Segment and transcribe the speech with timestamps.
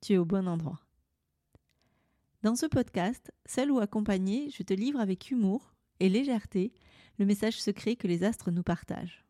[0.00, 0.80] tu es au bon endroit.
[2.42, 6.72] Dans ce podcast, seul ou accompagné, je te livre avec humour et légèreté
[7.18, 9.24] le message secret que les astres nous partagent.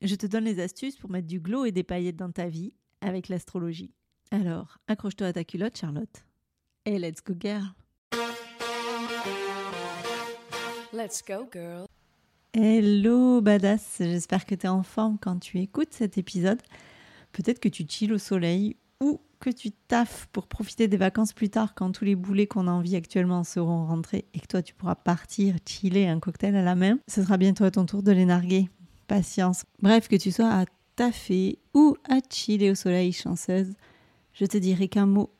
[0.00, 2.72] Je te donne les astuces pour mettre du glow et des paillettes dans ta vie
[3.00, 3.92] avec l'astrologie.
[4.30, 6.24] Alors, accroche-toi à ta culotte, Charlotte.
[6.84, 7.74] Et let's go, girl!
[10.92, 11.86] Let's go, girl.
[12.52, 13.96] Hello, badass!
[13.98, 16.60] J'espère que tu es en forme quand tu écoutes cet épisode.
[17.32, 21.50] Peut-être que tu chilles au soleil ou que tu taffes pour profiter des vacances plus
[21.50, 24.72] tard quand tous les boulets qu'on a envie actuellement seront rentrés et que toi tu
[24.72, 26.98] pourras partir chiller un cocktail à la main?
[27.08, 28.70] Ce sera bientôt à ton tour de les narguer.
[29.08, 29.64] Patience.
[29.82, 33.74] Bref, que tu sois à taffer ou à chiller au soleil chanceuse,
[34.32, 35.34] je te dirai qu'un mot.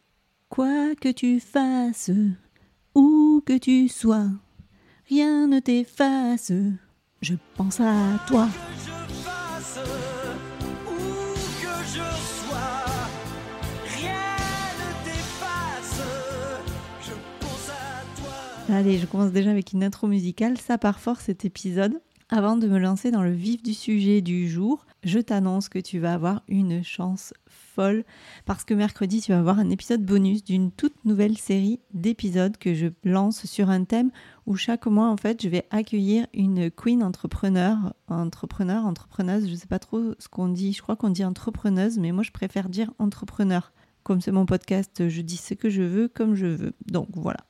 [0.48, 2.10] Quoi que tu fasses,
[2.96, 4.30] où que tu sois,
[5.08, 6.52] rien ne t'efface.
[7.20, 8.48] Je pense à toi.
[18.72, 20.56] Allez, je commence déjà avec une intro musicale.
[20.56, 22.00] Ça part fort cet épisode.
[22.30, 25.98] Avant de me lancer dans le vif du sujet du jour, je t'annonce que tu
[25.98, 28.02] vas avoir une chance folle
[28.46, 32.72] parce que mercredi, tu vas avoir un épisode bonus d'une toute nouvelle série d'épisodes que
[32.72, 34.10] je lance sur un thème
[34.46, 37.76] où chaque mois, en fait, je vais accueillir une queen entrepreneur,
[38.08, 42.10] entrepreneur, entrepreneuse, je sais pas trop ce qu'on dit, je crois qu'on dit entrepreneuse, mais
[42.10, 43.70] moi je préfère dire entrepreneur.
[44.02, 46.72] Comme c'est mon podcast, je dis ce que je veux comme je veux.
[46.86, 47.40] Donc voilà.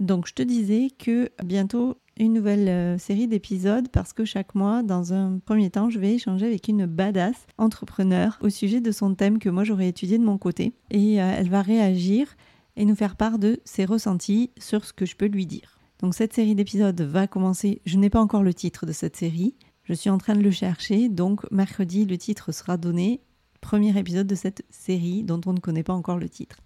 [0.00, 4.82] Donc je te disais que bientôt une nouvelle euh, série d'épisodes parce que chaque mois,
[4.82, 9.14] dans un premier temps, je vais échanger avec une badass entrepreneur au sujet de son
[9.14, 10.72] thème que moi j'aurais étudié de mon côté.
[10.90, 12.36] Et euh, elle va réagir
[12.76, 15.78] et nous faire part de ses ressentis sur ce que je peux lui dire.
[16.00, 19.54] Donc cette série d'épisodes va commencer, je n'ai pas encore le titre de cette série,
[19.84, 23.20] je suis en train de le chercher, donc mercredi le titre sera donné,
[23.60, 26.56] premier épisode de cette série dont on ne connaît pas encore le titre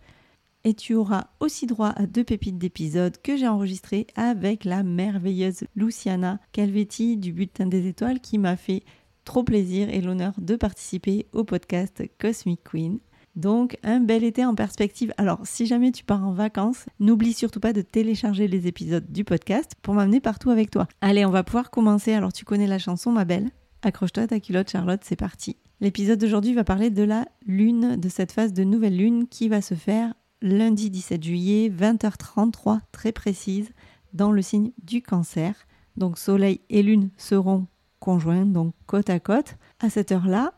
[0.66, 5.62] et tu auras aussi droit à deux pépites d'épisodes que j'ai enregistrées avec la merveilleuse
[5.76, 8.82] Luciana Calvetti du Bulletin des Étoiles qui m'a fait
[9.24, 12.98] trop plaisir et l'honneur de participer au podcast Cosmic Queen.
[13.36, 15.14] Donc un bel été en perspective.
[15.18, 19.22] Alors si jamais tu pars en vacances, n'oublie surtout pas de télécharger les épisodes du
[19.22, 20.88] podcast pour m'amener partout avec toi.
[21.00, 22.12] Allez, on va pouvoir commencer.
[22.12, 23.50] Alors tu connais la chanson ma belle
[23.82, 25.58] Accroche-toi à ta culotte Charlotte, c'est parti.
[25.80, 29.60] L'épisode d'aujourd'hui va parler de la lune, de cette phase de nouvelle lune qui va
[29.60, 33.70] se faire lundi 17 juillet, 20h33, très précise,
[34.12, 35.54] dans le signe du cancer.
[35.96, 37.66] Donc Soleil et Lune seront
[38.00, 40.52] conjoints, donc côte à côte, à cette heure-là.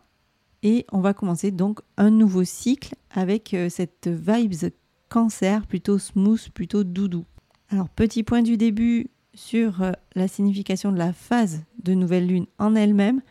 [0.62, 4.72] Et on va commencer donc un nouveau cycle avec euh, cette vibes
[5.08, 7.24] cancer, plutôt smooth, plutôt doudou.
[7.70, 12.46] Alors petit point du début sur euh, la signification de la phase de nouvelle lune
[12.58, 13.22] en elle-même.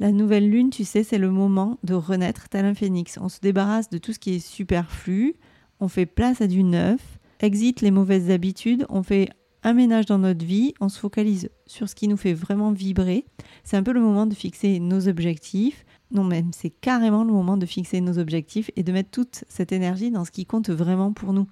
[0.00, 3.18] La nouvelle lune, tu sais, c'est le moment de renaître tel un phénix.
[3.20, 5.36] On se débarrasse de tout ce qui est superflu,
[5.80, 9.28] on fait place à du neuf, exit les mauvaises habitudes, on fait
[9.64, 13.24] un ménage dans notre vie, on se focalise sur ce qui nous fait vraiment vibrer.
[13.64, 15.86] C'est un peu le moment de fixer nos objectifs.
[16.10, 19.72] Non, même c'est carrément le moment de fixer nos objectifs et de mettre toute cette
[19.72, 21.48] énergie dans ce qui compte vraiment pour nous.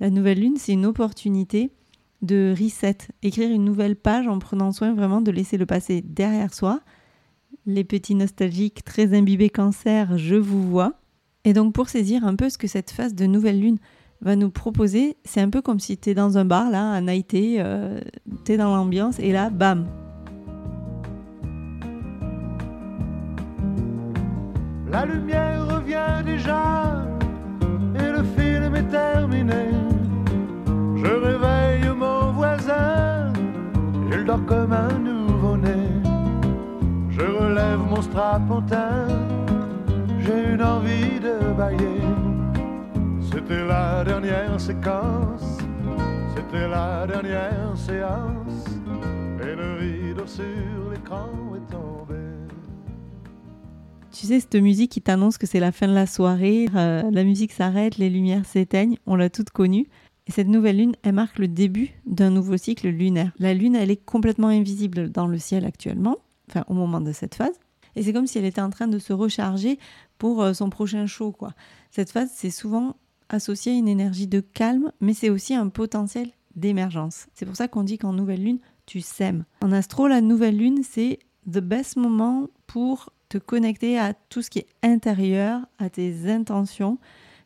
[0.00, 1.70] La nouvelle lune, c'est une opportunité
[2.20, 6.54] de reset, écrire une nouvelle page en prenant soin vraiment de laisser le passé derrière
[6.54, 6.80] soi.
[7.66, 11.01] Les petits nostalgiques très imbibés cancer, je vous vois.
[11.44, 13.78] Et donc pour saisir un peu ce que cette phase de nouvelle lune
[14.20, 17.00] va nous proposer, c'est un peu comme si tu es dans un bar, là, un
[17.02, 18.00] night euh,
[18.44, 19.86] tu es dans l'ambiance, et là, bam
[24.92, 27.02] La lumière revient déjà
[27.96, 29.70] et le film est terminé.
[30.96, 33.32] Je réveille mon voisin,
[34.12, 35.88] il dort comme un nouveau-né.
[37.08, 39.08] Je relève mon strapontin,
[40.24, 42.00] j'ai une envie de bailler.
[43.30, 45.58] C'était la dernière séquence,
[46.36, 48.66] c'était la dernière séance,
[49.40, 52.20] et le rideau sur l'écran est tombé.
[54.12, 57.24] Tu sais, cette musique qui t'annonce que c'est la fin de la soirée, euh, la
[57.24, 59.88] musique s'arrête, les lumières s'éteignent, on l'a toute connue.
[60.28, 63.32] Et cette nouvelle lune, elle marque le début d'un nouveau cycle lunaire.
[63.40, 67.34] La lune, elle est complètement invisible dans le ciel actuellement, enfin au moment de cette
[67.34, 67.58] phase.
[67.94, 69.78] Et c'est comme si elle était en train de se recharger
[70.22, 71.52] pour euh, son prochain show, quoi.
[71.90, 72.94] Cette phase, c'est souvent
[73.28, 77.26] associé à une énergie de calme, mais c'est aussi un potentiel d'émergence.
[77.34, 79.44] C'est pour ça qu'on dit qu'en nouvelle lune, tu sèmes.
[79.62, 81.18] En astro, la nouvelle lune, c'est
[81.50, 86.98] the best moment pour te connecter à tout ce qui est intérieur, à tes intentions.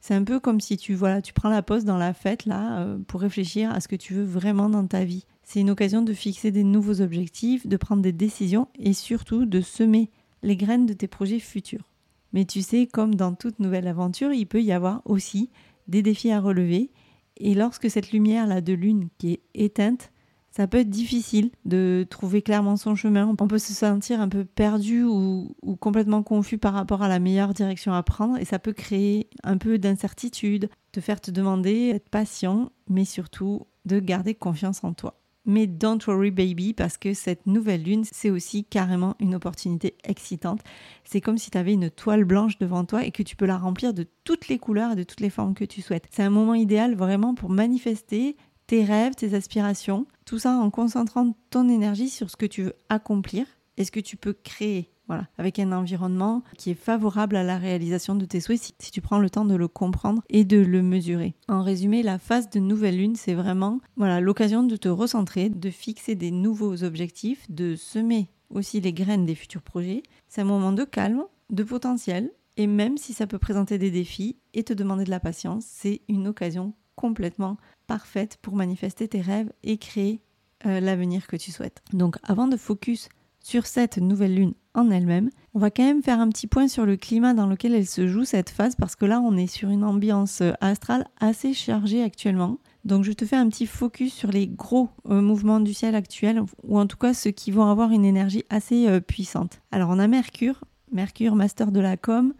[0.02, 2.80] C'est un peu comme si tu voilà, tu prends la pause dans la fête là
[2.80, 5.24] euh, pour réfléchir à ce que tu veux vraiment dans ta vie.
[5.44, 9.62] C'est une occasion de fixer des nouveaux objectifs, de prendre des décisions et surtout de
[9.62, 10.10] semer
[10.42, 11.95] les graines de tes projets futurs.
[12.32, 15.50] Mais tu sais, comme dans toute nouvelle aventure, il peut y avoir aussi
[15.88, 16.90] des défis à relever.
[17.38, 20.10] Et lorsque cette lumière là de lune qui est éteinte,
[20.56, 23.26] ça peut être difficile de trouver clairement son chemin.
[23.38, 27.52] On peut se sentir un peu perdu ou, complètement confus par rapport à la meilleure
[27.52, 32.08] direction à prendre et ça peut créer un peu d'incertitude, te faire te demander d'être
[32.08, 35.20] patient, mais surtout de garder confiance en toi.
[35.46, 40.60] Mais don't worry baby, parce que cette nouvelle lune, c'est aussi carrément une opportunité excitante.
[41.04, 43.56] C'est comme si tu avais une toile blanche devant toi et que tu peux la
[43.56, 46.08] remplir de toutes les couleurs et de toutes les formes que tu souhaites.
[46.10, 51.36] C'est un moment idéal vraiment pour manifester tes rêves, tes aspirations, tout ça en concentrant
[51.50, 53.46] ton énergie sur ce que tu veux accomplir
[53.76, 57.58] et ce que tu peux créer voilà, avec un environnement qui est favorable à la
[57.58, 60.82] réalisation de tes souhaits si, tu prends le temps de le comprendre et de le
[60.82, 61.34] mesurer.
[61.48, 65.70] En résumé, la phase de nouvelle lune, c'est vraiment voilà, l'occasion de te recentrer, de
[65.70, 70.02] fixer des nouveaux objectifs, de semer aussi les graines des futurs projets.
[70.28, 74.36] C'est un moment de calme, de potentiel, et même si ça peut présenter des défis
[74.54, 79.52] et te demander de la patience, c'est une occasion complètement parfaite pour manifester tes rêves
[79.62, 80.20] et créer
[80.64, 81.82] euh, l'avenir que tu souhaites.
[81.92, 83.08] Donc avant de focus
[83.40, 85.30] sur cette nouvelle lune en elle-même.
[85.54, 88.06] On va quand même faire un petit point sur le climat dans lequel elle se
[88.06, 92.02] joue cette phase parce que là on est sur une ambiance euh, astrale assez chargée
[92.02, 92.58] actuellement.
[92.84, 96.42] Donc je te fais un petit focus sur les gros euh, mouvements du ciel actuels
[96.62, 99.62] ou en tout cas ceux qui vont avoir une énergie assez euh, puissante.
[99.72, 100.62] Alors on a Mercure,
[100.92, 102.34] Mercure master de la com,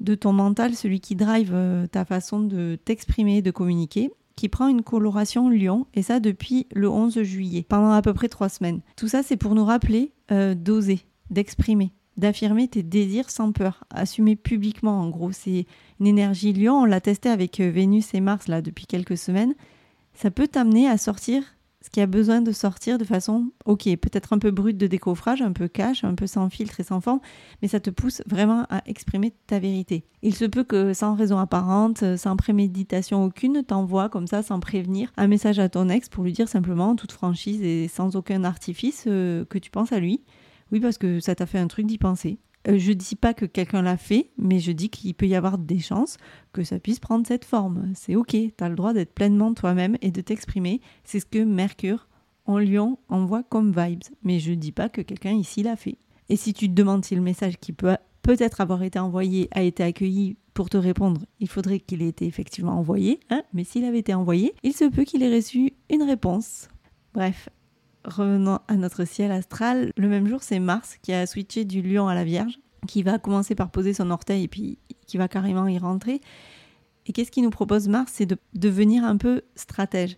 [0.00, 1.54] de ton mental, celui qui drive
[1.92, 6.88] ta façon de t'exprimer, de communiquer qui prend une coloration lion, et ça depuis le
[6.88, 8.80] 11 juillet, pendant à peu près trois semaines.
[8.96, 10.10] Tout ça, c'est pour nous rappeler
[10.56, 15.32] d'oser, d'exprimer, d'affirmer tes désirs sans peur, assumer publiquement en gros.
[15.32, 15.66] C'est
[16.00, 19.54] une énergie lion, on l'a testé avec euh, Vénus et Mars là depuis quelques semaines.
[20.14, 21.42] Ça peut t'amener à sortir
[21.82, 25.42] ce qui a besoin de sortir de façon, ok, peut-être un peu brute de décoffrage,
[25.42, 27.20] un peu cash, un peu sans filtre et sans forme,
[27.60, 30.04] mais ça te pousse vraiment à exprimer ta vérité.
[30.22, 35.12] Il se peut que sans raison apparente, sans préméditation aucune, t'envoies comme ça, sans prévenir,
[35.16, 38.44] un message à ton ex pour lui dire simplement, en toute franchise et sans aucun
[38.44, 40.22] artifice, euh, que tu penses à lui
[40.72, 42.38] oui, parce que ça t'a fait un truc d'y penser.
[42.68, 45.58] Euh, je dis pas que quelqu'un l'a fait, mais je dis qu'il peut y avoir
[45.58, 46.16] des chances
[46.52, 47.92] que ça puisse prendre cette forme.
[47.94, 50.80] C'est ok, tu as le droit d'être pleinement toi-même et de t'exprimer.
[51.04, 52.08] C'est ce que Mercure
[52.46, 54.02] en Lion envoie comme vibes.
[54.22, 55.98] Mais je dis pas que quelqu'un ici l'a fait.
[56.28, 59.62] Et si tu te demandes si le message qui peut peut-être avoir été envoyé a
[59.62, 63.20] été accueilli pour te répondre, il faudrait qu'il ait été effectivement envoyé.
[63.30, 66.68] Hein mais s'il avait été envoyé, il se peut qu'il ait reçu une réponse.
[67.14, 67.48] Bref,
[68.04, 72.08] revenons à notre ciel astral, le même jour, c'est Mars qui a switché du lion
[72.08, 75.68] à la Vierge, qui va commencer par poser son orteil et puis qui va carrément
[75.68, 76.20] y rentrer.
[77.06, 78.12] Et qu'est-ce qu'il nous propose Mars?
[78.14, 80.16] C'est de devenir un peu stratège.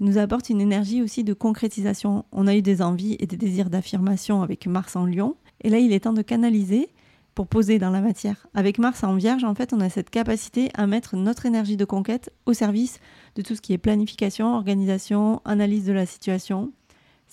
[0.00, 2.24] Il nous apporte une énergie aussi de concrétisation.
[2.32, 5.36] On a eu des envies et des désirs d'affirmation avec Mars en lion.
[5.60, 6.88] Et là, il est temps de canaliser
[7.34, 8.46] pour poser dans la matière.
[8.54, 11.84] Avec Mars en Vierge, en fait, on a cette capacité à mettre notre énergie de
[11.84, 13.00] conquête au service
[13.36, 16.72] de tout ce qui est planification, organisation, analyse de la situation,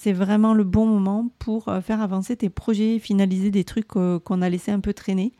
[0.01, 4.17] c'est vraiment le bon moment pour euh, faire avancer tes projets, finaliser des trucs euh,
[4.17, 5.33] qu'on a laissé un peu traîner.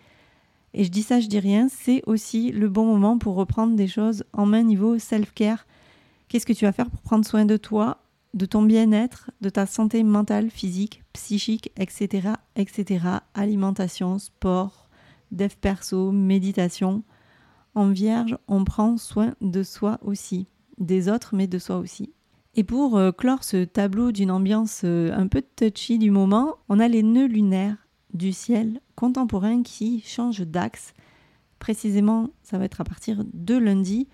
[0.74, 3.88] Et je dis ça, je dis rien, c'est aussi le bon moment pour reprendre des
[3.88, 5.66] choses en main niveau self-care.
[6.28, 9.66] Qu'est-ce que tu vas faire pour prendre soin de toi, de ton bien-être, de ta
[9.66, 13.06] santé mentale, physique, psychique, etc., etc.
[13.36, 14.90] Alimentation, sport,
[15.32, 17.04] dev perso, méditation.
[17.76, 20.48] En vierge, on prend soin de soi aussi,
[20.80, 22.12] des autres, mais de soi aussi.
[22.56, 26.80] Et pour euh, clore ce tableau d'une ambiance euh, un peu touchy du moment, on
[26.80, 30.94] a les nœuds lunaires du ciel contemporain qui changent d'axe.
[31.60, 34.08] Précisément, ça va être à partir de lundi.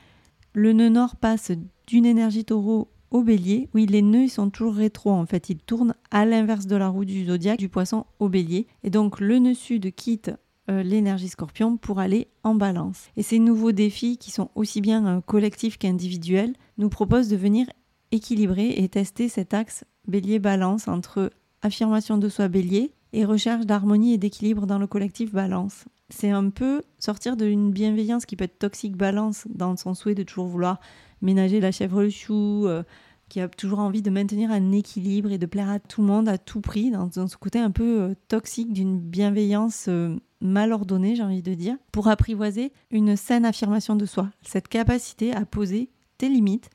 [0.53, 1.53] Le nœud nord passe
[1.87, 3.69] d'une énergie taureau au bélier.
[3.73, 7.05] Oui, les nœuds sont toujours rétro en fait, ils tournent à l'inverse de la roue
[7.05, 8.67] du zodiaque du poisson au bélier.
[8.83, 10.31] Et donc le nœud sud quitte
[10.69, 13.07] euh, l'énergie scorpion pour aller en balance.
[13.15, 17.67] Et ces nouveaux défis, qui sont aussi bien collectifs qu'individuels, nous proposent de venir
[18.11, 21.31] équilibrer et tester cet axe bélier-balance entre
[21.61, 25.85] affirmation de soi bélier et recherche d'harmonie et d'équilibre dans le collectif balance.
[26.09, 30.23] C'est un peu sortir d'une bienveillance qui peut être toxique balance dans son souhait de
[30.23, 30.79] toujours vouloir
[31.21, 32.83] ménager la chèvre le chou, euh,
[33.29, 36.29] qui a toujours envie de maintenir un équilibre et de plaire à tout le monde
[36.29, 41.15] à tout prix, dans, ce côté un peu euh, toxique d'une bienveillance euh, mal ordonnée,
[41.15, 45.89] j'ai envie de dire, pour apprivoiser une saine affirmation de soi, cette capacité à poser
[46.17, 46.69] tes limites,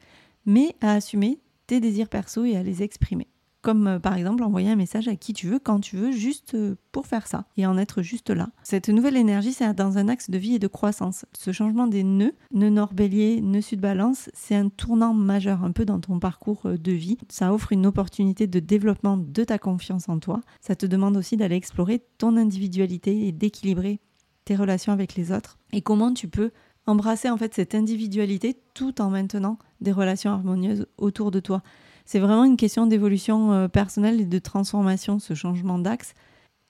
[0.47, 3.29] mais à assumer tes désirs perso et à les exprimer
[3.63, 6.55] comme euh, par exemple envoyer un message à qui tu veux, quand tu veux, juste
[6.55, 8.51] euh, pour faire ça et en être juste là.
[8.63, 11.25] Cette nouvelle énergie, c'est dans un axe de vie et de croissance.
[11.37, 15.73] Ce changement des nœuds, nœud nord bélier, nœud sud balance, c'est un tournant majeur un
[15.73, 17.19] peu dans ton parcours euh, de vie.
[17.29, 20.41] Ça offre une opportunité de développement de ta confiance en toi.
[20.61, 24.01] Ça te demande aussi d'aller explorer ton individualité et d'équilibrer
[24.45, 26.51] tes relations avec les autres et comment tu peux
[26.87, 31.63] embrasser en fait cette individualité tout en maintenant des relations harmonieuses autour de toi.
[32.05, 36.15] C'est vraiment une question d'évolution euh, personnelle et de transformation, ce changement d'axe.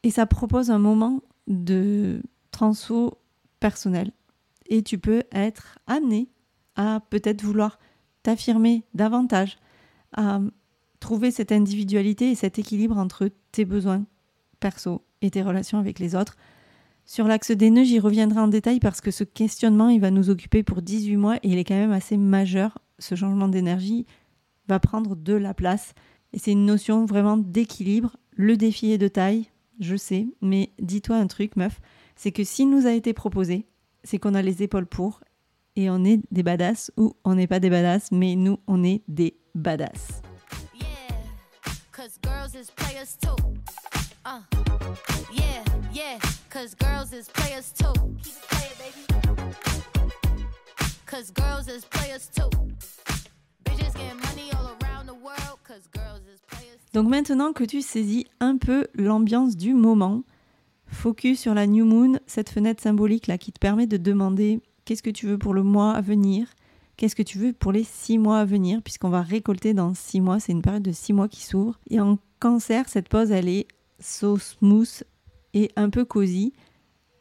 [0.02, 3.18] Et ça propose un moment de transfo
[3.58, 4.12] personnel.
[4.68, 6.28] Et tu peux être amené
[6.76, 7.78] à peut-être vouloir
[8.22, 9.58] t'affirmer davantage,
[10.16, 10.40] à
[11.00, 14.04] trouver cette individualité et cet équilibre entre tes besoins
[14.60, 16.36] perso et tes relations avec les autres.
[17.12, 20.30] Sur l'axe des nœuds, j'y reviendrai en détail parce que ce questionnement, il va nous
[20.30, 24.06] occuper pour 18 mois et il est quand même assez majeur, ce changement d'énergie
[24.68, 25.94] va prendre de la place.
[26.32, 28.16] Et c'est une notion vraiment d'équilibre.
[28.30, 29.50] Le défi est de taille,
[29.80, 31.80] je sais, mais dis-toi un truc, meuf,
[32.14, 33.66] c'est que s'il nous a été proposé,
[34.04, 35.20] c'est qu'on a les épaules pour,
[35.74, 39.02] et on est des badass, ou on n'est pas des badass, mais nous, on est
[39.08, 40.22] des badass.
[56.92, 60.22] Donc maintenant que tu saisis un peu l'ambiance du moment,
[60.86, 65.02] focus sur la New Moon, cette fenêtre symbolique là qui te permet de demander qu'est-ce
[65.02, 66.48] que tu veux pour le mois à venir,
[66.96, 70.20] qu'est-ce que tu veux pour les six mois à venir, puisqu'on va récolter dans six
[70.20, 71.78] mois, c'est une période de six mois qui s'ouvre.
[71.88, 73.66] Et en cancer, cette pause, elle est
[74.00, 75.04] so smooth
[75.54, 76.52] et un peu cosy,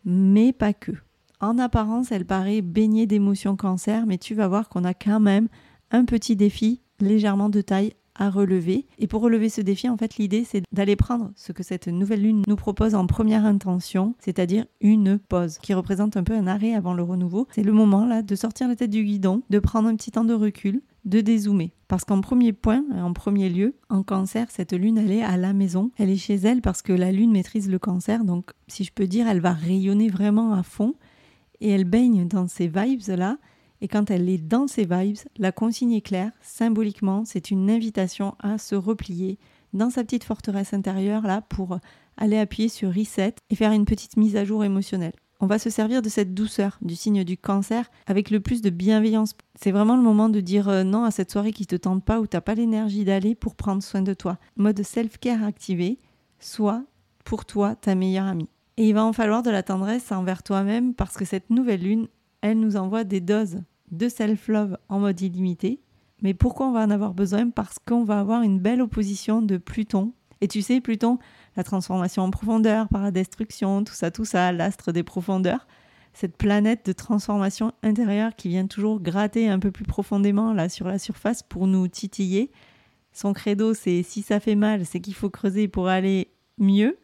[0.05, 0.91] mais pas que.
[1.41, 5.47] En apparence, elle paraît baignée d'émotions cancer, mais tu vas voir qu'on a quand même
[5.91, 8.85] un petit défi légèrement de taille à relever.
[8.99, 12.21] Et pour relever ce défi, en fait, l'idée, c'est d'aller prendre ce que cette nouvelle
[12.21, 16.75] lune nous propose en première intention, c'est-à-dire une pause, qui représente un peu un arrêt
[16.75, 17.47] avant le renouveau.
[17.51, 20.25] C'est le moment, là, de sortir la tête du guidon, de prendre un petit temps
[20.25, 21.71] de recul, de dézoomer.
[21.87, 25.53] Parce qu'en premier point, en premier lieu, en cancer, cette lune, elle est à la
[25.53, 25.91] maison.
[25.97, 28.25] Elle est chez elle parce que la lune maîtrise le cancer.
[28.25, 30.95] Donc, si je peux dire, elle va rayonner vraiment à fond.
[31.61, 33.37] Et elle baigne dans ces vibes-là.
[33.81, 38.35] Et quand elle est dans ses vibes, la consigne est claire, symboliquement, c'est une invitation
[38.39, 39.37] à se replier
[39.73, 41.79] dans sa petite forteresse intérieure là pour
[42.17, 45.13] aller appuyer sur reset et faire une petite mise à jour émotionnelle.
[45.41, 48.69] On va se servir de cette douceur du signe du cancer avec le plus de
[48.69, 49.35] bienveillance.
[49.55, 52.19] C'est vraiment le moment de dire euh, non à cette soirée qui te tente pas
[52.19, 54.37] ou t'as pas l'énergie d'aller pour prendre soin de toi.
[54.57, 55.97] Mode self-care activé,
[56.41, 56.83] soit
[57.23, 58.49] pour toi ta meilleure amie.
[58.75, 62.07] Et il va en falloir de la tendresse envers toi-même parce que cette nouvelle lune,
[62.41, 65.81] elle nous envoie des doses de self-love en mode illimité.
[66.21, 67.49] Mais pourquoi on va en avoir besoin?
[67.49, 70.13] Parce qu'on va avoir une belle opposition de Pluton.
[70.41, 71.19] Et tu sais, Pluton,
[71.55, 75.67] la transformation en profondeur par la destruction, tout ça, tout ça, l'astre des profondeurs,
[76.13, 80.87] cette planète de transformation intérieure qui vient toujours gratter un peu plus profondément là sur
[80.87, 82.51] la surface pour nous titiller.
[83.11, 86.97] Son credo, c'est si ça fait mal, c'est qu'il faut creuser pour aller mieux.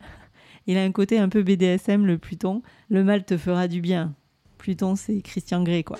[0.67, 2.61] Il a un côté un peu BDSM, le Pluton.
[2.89, 4.15] Le mal te fera du bien.
[4.57, 5.99] Pluton, c'est Christian Grey, quoi.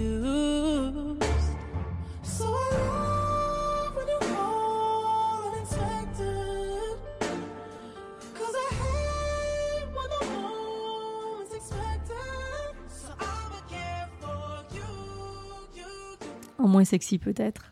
[16.61, 17.71] En moins sexy peut-être.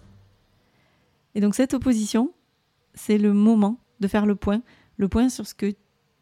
[1.35, 2.31] Et donc cette opposition,
[2.93, 4.61] c'est le moment de faire le point
[4.97, 5.73] le point sur ce que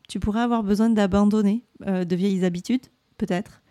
[0.08, 2.86] Tu pourrais avoir besoin d'abandonner euh, de vieilles habitudes,
[3.18, 3.62] peut-être.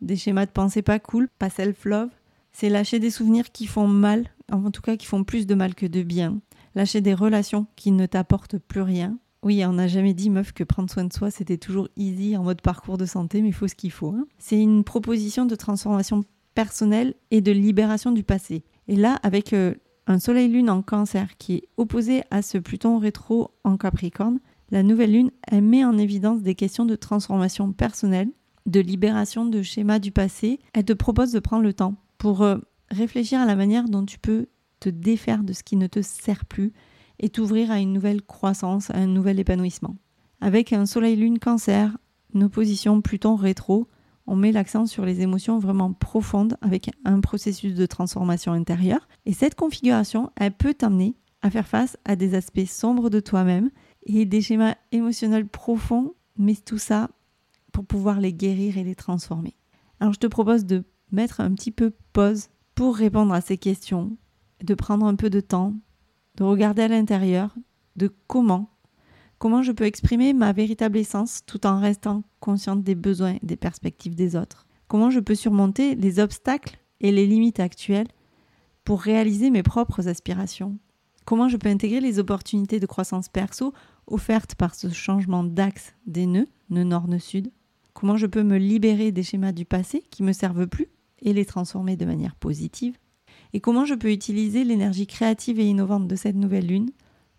[0.00, 2.08] Des schémas de pensée pas cool, pas self-love.
[2.52, 5.74] C'est lâcher des souvenirs qui font mal, en tout cas qui font plus de mal
[5.74, 6.40] que de bien.
[6.74, 9.18] Lâcher des relations qui ne t'apportent plus rien.
[9.42, 12.44] Oui, on n'a jamais dit, meuf, que prendre soin de soi, c'était toujours easy en
[12.44, 14.10] mode parcours de santé, mais il faut ce qu'il faut.
[14.10, 14.26] hein.
[14.38, 18.64] C'est une proposition de transformation personnelle et de libération du passé.
[18.88, 19.74] Et là, avec euh,
[20.06, 24.40] un soleil-lune en cancer qui est opposé à ce Pluton rétro en capricorne,
[24.70, 28.30] la nouvelle lune, elle met en évidence des questions de transformation personnelle,
[28.66, 30.60] de libération de schémas du passé.
[30.72, 32.56] Elle te propose de prendre le temps pour euh,
[32.90, 34.46] réfléchir à la manière dont tu peux
[34.80, 36.72] te défaire de ce qui ne te sert plus
[37.20, 39.96] et t'ouvrir à une nouvelle croissance, à un nouvel épanouissement.
[40.40, 41.96] Avec un soleil-lune cancer,
[42.34, 43.88] une opposition Pluton rétro,
[44.26, 49.08] on met l'accent sur les émotions vraiment profondes avec un processus de transformation intérieure.
[49.26, 53.70] Et cette configuration, elle peut t'amener à faire face à des aspects sombres de toi-même
[54.04, 57.10] et des schémas émotionnels profonds, mais tout ça
[57.72, 59.56] pour pouvoir les guérir et les transformer.
[60.00, 64.16] Alors je te propose de mettre un petit peu pause pour répondre à ces questions,
[64.62, 65.74] de prendre un peu de temps,
[66.36, 67.54] de regarder à l'intérieur
[67.96, 68.71] de comment
[69.42, 73.56] comment je peux exprimer ma véritable essence tout en restant consciente des besoins et des
[73.56, 74.68] perspectives des autres?
[74.86, 78.06] Comment je peux surmonter les obstacles et les limites actuelles
[78.84, 80.78] pour réaliser mes propres aspirations?
[81.24, 83.74] Comment je peux intégrer les opportunités de croissance perso
[84.06, 87.50] offertes par ce changement d'axe des nœuds, nœud nord, nœud sud?
[87.94, 90.86] Comment je peux me libérer des schémas du passé qui me servent plus
[91.20, 92.96] et les transformer de manière positive?
[93.54, 96.90] Et comment je peux utiliser l'énergie créative et innovante de cette nouvelle lune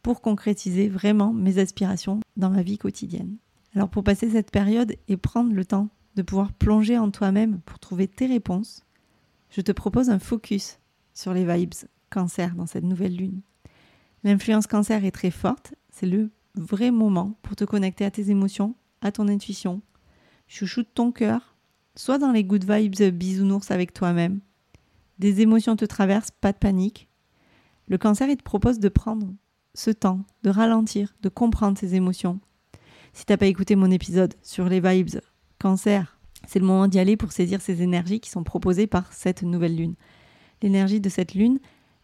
[0.04, 3.38] pour concrétiser vraiment mes aspirations dans ma vie quotidienne.
[3.74, 7.80] Alors pour passer cette période et prendre le temps de pouvoir plonger en toi-même pour
[7.80, 8.84] trouver tes réponses,
[9.50, 10.80] je te propose un focus
[11.14, 11.74] sur les vibes
[12.12, 13.42] cancer dans cette nouvelle lune.
[14.24, 18.76] L'influence cancer est très forte, c'est le vrai moment pour te connecter à tes émotions,
[19.02, 19.82] à ton intuition.
[20.48, 21.56] Chouchoute ton cœur,
[21.96, 24.40] soit dans les good vibes bisounours avec toi-même.
[25.18, 27.10] Des émotions te traversent, pas de panique.
[27.88, 29.28] Le cancer, il te propose de prendre
[29.74, 32.40] ce temps, de ralentir, de comprendre ses émotions.
[33.14, 35.20] Si t'as pas écouté mon épisode sur les vibes
[35.60, 39.44] cancer, c'est le moment d'y aller pour saisir ces énergies qui sont proposées par cette
[39.44, 39.96] nouvelle lune.
[40.62, 41.60] L'énergie de cette lune,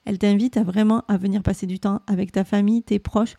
[0.06, 3.36] elle t'invite à vraiment à venir passer du temps avec ta famille, tes proches.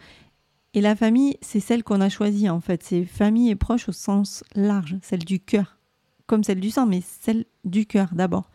[0.74, 2.82] Et la famille, c'est celle qu'on a choisie en fait.
[2.82, 5.78] C'est famille et proches au sens large, celle du cœur.
[6.26, 8.50] Comme celle du sang, mais celle du cœur d'abord.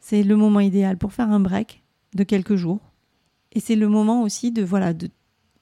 [0.00, 2.91] C'est le moment idéal pour faire un break de quelques jours.
[3.52, 5.08] Et c'est le moment aussi de voilà de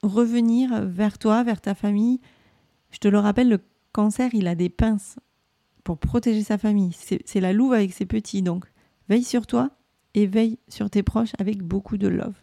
[0.01, 2.19] revenir vers toi, vers ta famille.
[2.91, 3.59] Je te le rappelle, le
[3.91, 5.17] cancer, il a des pinces
[5.83, 6.93] pour protéger sa famille.
[6.93, 8.41] C'est la louve avec ses petits.
[8.41, 8.65] Donc,
[9.09, 9.71] veille sur toi
[10.13, 12.35] et veille sur tes proches avec beaucoup de love.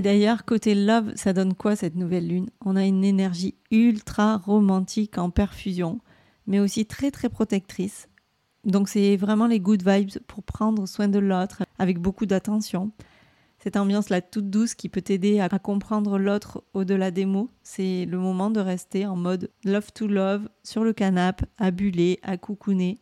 [0.00, 2.48] Et d'ailleurs, côté love, ça donne quoi cette nouvelle lune?
[2.64, 6.00] On a une énergie ultra romantique en perfusion,
[6.46, 8.08] mais aussi très très protectrice.
[8.64, 12.92] Donc c'est vraiment les good vibes pour prendre soin de l'autre avec beaucoup d'attention.
[13.58, 17.50] Cette ambiance là toute douce qui peut t'aider à à comprendre l'autre au-delà des mots,
[17.62, 22.20] c'est le moment de rester en mode love to love sur le canapé, à buller,
[22.22, 23.00] à coucouner.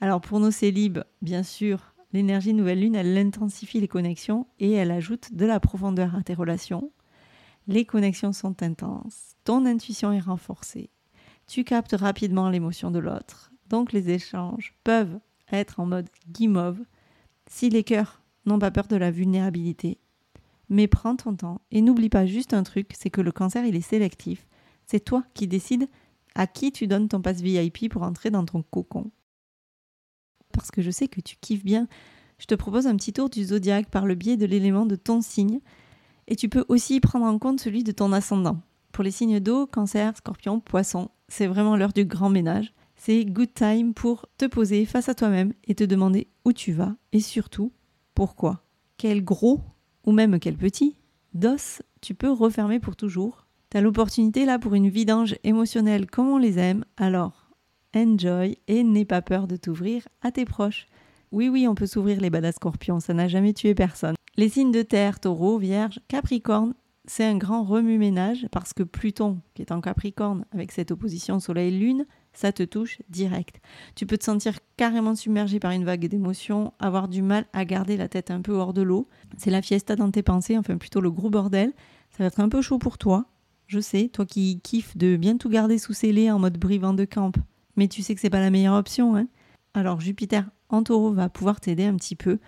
[0.00, 4.90] Alors pour nos célibes, bien sûr, l'énergie nouvelle lune, elle intensifie les connexions et elle
[4.90, 6.92] ajoute de la profondeur à tes relations.
[7.66, 10.90] Les connexions sont intenses, ton intuition est renforcée,
[11.46, 15.18] tu captes rapidement l'émotion de l'autre, donc les échanges peuvent
[15.52, 16.80] être en mode guimauve
[17.46, 19.98] si les cœurs n'ont pas peur de la vulnérabilité.
[20.68, 23.76] Mais prends ton temps et n'oublie pas juste un truc, c'est que le cancer il
[23.76, 24.46] est sélectif.
[24.86, 25.88] C'est toi qui décides
[26.34, 29.10] à qui tu donnes ton passe VIP pour entrer dans ton cocon.
[30.52, 31.88] Parce que je sais que tu kiffes bien,
[32.38, 35.20] je te propose un petit tour du zodiaque par le biais de l'élément de ton
[35.20, 35.60] signe.
[36.28, 38.60] Et tu peux aussi prendre en compte celui de ton ascendant.
[38.92, 42.74] Pour les signes d'eau, cancer, scorpion, poisson, c'est vraiment l'heure du grand ménage.
[42.96, 46.94] C'est good time pour te poser face à toi-même et te demander où tu vas
[47.12, 47.72] et surtout
[48.14, 48.62] pourquoi.
[48.96, 49.60] Quel gros
[50.04, 50.96] ou même quel petit
[51.34, 53.46] dos tu peux refermer pour toujours.
[53.70, 57.41] T'as l'opportunité là pour une vidange émotionnelle comme on les aime, alors
[57.94, 60.86] enjoy et n'aie pas peur de t'ouvrir à tes proches.
[61.30, 64.14] Oui, oui, on peut s'ouvrir les badass scorpions, ça n'a jamais tué personne.
[64.36, 66.74] Les signes de terre, taureau, vierge, capricorne,
[67.04, 72.06] c'est un grand remue-ménage parce que Pluton, qui est en capricorne, avec cette opposition Soleil-Lune,
[72.32, 73.60] ça te touche direct.
[73.96, 77.96] Tu peux te sentir carrément submergé par une vague d'émotions, avoir du mal à garder
[77.96, 79.08] la tête un peu hors de l'eau.
[79.36, 81.72] C'est la fiesta dans tes pensées, enfin plutôt le gros bordel.
[82.10, 83.26] Ça va être un peu chaud pour toi,
[83.66, 87.04] je sais, toi qui kiffes de bien tout garder sous scellé en mode brivant de
[87.04, 87.32] camp.
[87.76, 89.26] Mais tu sais que c'est pas la meilleure option, hein
[89.74, 92.38] Alors Jupiter en taureau va pouvoir t'aider un petit peu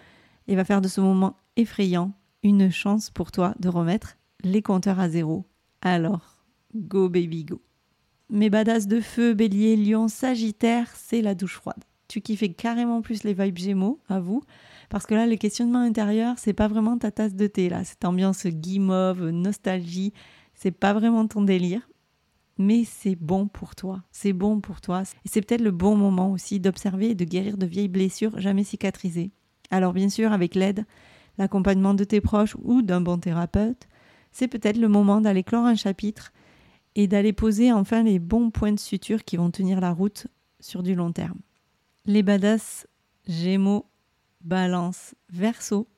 [0.48, 5.00] et va faire de ce moment effrayant une chance pour toi de remettre les compteurs
[5.00, 5.46] à zéro.
[5.80, 7.62] Alors, go baby go.
[8.30, 11.84] Mes badass de feu, bélier, lion, sagittaire, c'est la douche froide.
[12.08, 14.42] Tu kiffes carrément plus les vibes gémeaux, à vous,
[14.88, 17.84] parce que là, le questionnement intérieur, c'est pas vraiment ta tasse de thé, là.
[17.84, 20.12] Cette ambiance guimauve, nostalgie,
[20.54, 21.88] c'est pas vraiment ton délire.
[22.58, 25.02] Mais c'est bon pour toi, c'est bon pour toi.
[25.24, 28.64] Et c'est peut-être le bon moment aussi d'observer et de guérir de vieilles blessures jamais
[28.64, 29.32] cicatrisées.
[29.70, 30.84] Alors bien sûr, avec l'aide,
[31.36, 33.88] l'accompagnement de tes proches ou d'un bon thérapeute,
[34.30, 36.32] c'est peut-être le moment d'aller clore un chapitre
[36.94, 40.28] et d'aller poser enfin les bons points de suture qui vont tenir la route
[40.60, 41.40] sur du long terme.
[42.06, 42.86] Les badass
[43.26, 43.86] Gémeaux,
[44.42, 45.88] Balance, Verseau,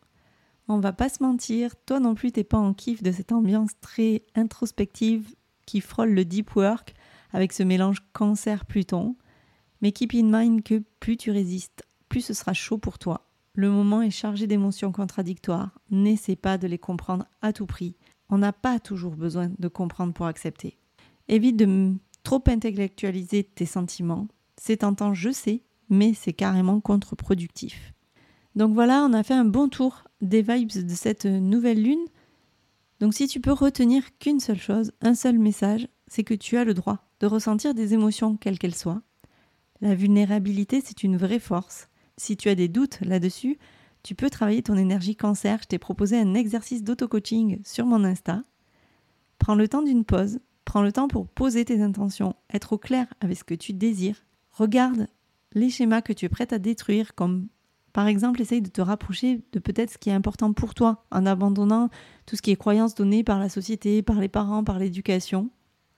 [0.68, 3.72] on va pas se mentir, toi non plus t'es pas en kiff de cette ambiance
[3.80, 5.34] très introspective
[5.66, 6.94] qui frôle le deep work
[7.32, 9.16] avec ce mélange cancer-Pluton.
[9.82, 13.28] Mais keep in mind que plus tu résistes, plus ce sera chaud pour toi.
[13.54, 15.78] Le moment est chargé d'émotions contradictoires.
[15.90, 17.96] N'essaie pas de les comprendre à tout prix.
[18.28, 20.78] On n'a pas toujours besoin de comprendre pour accepter.
[21.28, 24.28] Évite de trop intellectualiser tes sentiments.
[24.56, 27.92] C'est tentant, je sais, mais c'est carrément contre-productif.
[28.54, 32.04] Donc voilà, on a fait un bon tour des vibes de cette nouvelle lune.
[33.00, 36.64] Donc si tu peux retenir qu'une seule chose, un seul message, c'est que tu as
[36.64, 39.02] le droit de ressentir des émotions quelles qu'elles soient.
[39.80, 41.88] La vulnérabilité, c'est une vraie force.
[42.16, 43.58] Si tu as des doutes là-dessus,
[44.02, 45.58] tu peux travailler ton énergie cancer.
[45.62, 48.42] Je t'ai proposé un exercice d'auto-coaching sur mon Insta.
[49.38, 53.06] Prends le temps d'une pause, Prends le temps pour poser tes intentions, être au clair
[53.20, 54.26] avec ce que tu désires.
[54.50, 55.06] Regarde
[55.52, 57.46] les schémas que tu es prête à détruire, comme
[57.96, 61.24] par exemple essaye de te rapprocher de peut-être ce qui est important pour toi, en
[61.24, 61.88] abandonnant
[62.26, 65.48] tout ce qui est croyance donnée par la société, par les parents, par l'éducation.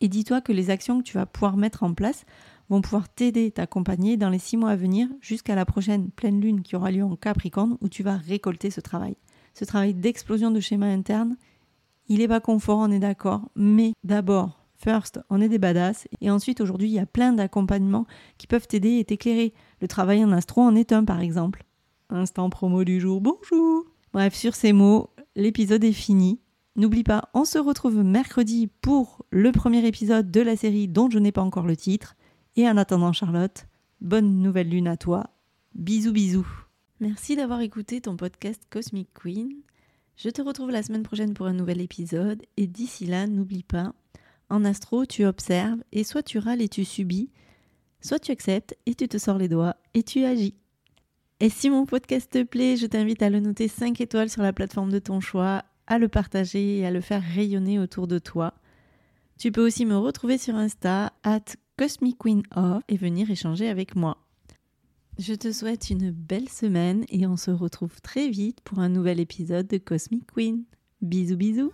[0.01, 2.25] Et dis-toi que les actions que tu vas pouvoir mettre en place
[2.69, 6.63] vont pouvoir t'aider, t'accompagner dans les six mois à venir jusqu'à la prochaine pleine lune
[6.63, 9.17] qui aura lieu en Capricorne où tu vas récolter ce travail.
[9.55, 11.37] Ce travail d'explosion de schémas internes,
[12.07, 16.07] il est pas confort, on est d'accord, mais d'abord, First, on est des badass.
[16.21, 18.07] Et ensuite, aujourd'hui, il y a plein d'accompagnements
[18.37, 19.53] qui peuvent t'aider et t'éclairer.
[19.81, 21.65] Le travail en astro en est un, par exemple.
[22.11, 26.41] Instant promo du jour, bonjour Bref, sur ces mots, l'épisode est fini.
[26.75, 31.19] N'oublie pas, on se retrouve mercredi pour le premier épisode de la série dont je
[31.19, 32.17] n'ai pas encore le titre.
[32.57, 33.67] Et en attendant, Charlotte,
[34.01, 35.29] bonne nouvelle lune à toi.
[35.75, 36.49] Bisous, bisous.
[37.01, 39.53] Merci d'avoir écouté ton podcast Cosmic Queen.
[40.17, 42.43] Je te retrouve la semaine prochaine pour un nouvel épisode.
[42.57, 43.93] Et d'ici là, n'oublie pas,
[44.49, 47.29] en astro, tu observes et soit tu râles et tu subis,
[48.01, 50.55] soit tu acceptes et tu te sors les doigts et tu agis.
[51.41, 54.53] Et si mon podcast te plaît, je t'invite à le noter 5 étoiles sur la
[54.53, 58.55] plateforme de ton choix, à le partager et à le faire rayonner autour de toi.
[59.39, 61.45] Tu peux aussi me retrouver sur Insta, at
[61.77, 64.19] CosmicQueenOf, et venir échanger avec moi.
[65.19, 69.21] Je te souhaite une belle semaine et on se retrouve très vite pour un nouvel
[69.21, 70.65] épisode de Cosmic Queen.
[71.01, 71.73] Bisous bisous